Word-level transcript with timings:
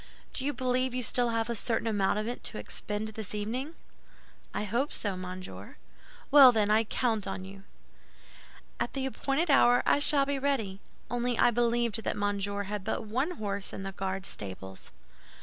"Do 0.33 0.43
you 0.43 0.51
believe 0.51 0.95
you 0.95 1.01
have 1.03 1.05
still 1.05 1.29
a 1.29 1.55
certain 1.55 1.85
amount 1.85 2.17
of 2.17 2.27
it 2.27 2.43
to 2.45 2.57
expend 2.57 3.09
this 3.09 3.35
evening?" 3.35 3.75
"I 4.51 4.63
hope 4.63 4.91
so, 4.91 5.15
monsieur." 5.15 5.77
"Well, 6.31 6.51
then, 6.51 6.71
I 6.71 6.85
count 6.85 7.27
on 7.27 7.45
you." 7.45 7.65
"At 8.79 8.93
the 8.93 9.05
appointed 9.05 9.51
hour 9.51 9.83
I 9.85 9.99
shall 9.99 10.25
be 10.25 10.39
ready; 10.39 10.81
only 11.11 11.37
I 11.37 11.51
believed 11.51 12.01
that 12.03 12.17
Monsieur 12.17 12.63
had 12.63 12.83
but 12.83 13.03
one 13.05 13.37
horse 13.37 13.73
in 13.73 13.83
the 13.83 13.91
Guard 13.91 14.25
stables." 14.25 14.89